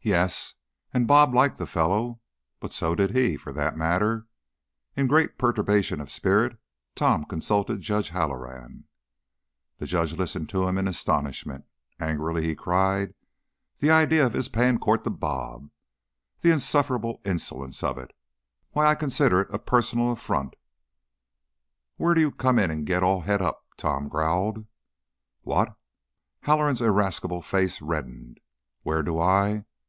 Yes, 0.00 0.54
and 0.94 1.06
"Bob" 1.06 1.34
liked 1.34 1.58
the 1.58 1.66
fellow 1.66 2.22
but 2.60 2.72
so 2.72 2.94
did 2.94 3.14
he, 3.14 3.36
for 3.36 3.52
that 3.52 3.76
matter. 3.76 4.26
In 4.96 5.06
great 5.06 5.36
perturbation 5.36 6.00
of 6.00 6.10
spirit 6.10 6.56
Tom 6.94 7.26
consulted 7.26 7.82
Judge 7.82 8.08
Halloran. 8.08 8.84
The 9.76 9.84
judge 9.86 10.14
listened 10.14 10.48
to 10.48 10.66
him 10.66 10.78
in 10.78 10.88
astonishment; 10.88 11.66
angrily 12.00 12.42
he 12.46 12.54
cried: 12.54 13.12
"The 13.80 13.90
idea 13.90 14.24
of 14.24 14.32
his 14.32 14.48
paying 14.48 14.78
court 14.78 15.04
to 15.04 15.10
'Bob'! 15.10 15.68
The 16.40 16.52
insufferable 16.52 17.20
insolence 17.26 17.82
of 17.82 17.98
it! 17.98 18.14
Why, 18.70 18.86
I 18.86 18.94
consider 18.94 19.42
it 19.42 19.52
a 19.52 19.58
personal 19.58 20.12
affront." 20.12 20.54
"Where 21.98 22.14
do 22.14 22.22
you 22.22 22.30
come 22.30 22.58
in 22.58 22.70
to 22.70 22.76
get 22.76 23.02
all 23.02 23.20
het 23.20 23.42
up?" 23.42 23.66
Tom 23.76 24.08
growled. 24.08 24.64
"What?" 25.42 25.76
Halloran's 26.40 26.80
irascible 26.80 27.42
face 27.42 27.82
reddened. 27.82 28.40
'"Where 28.84 29.02
do 29.02 29.18
I 29.20 29.66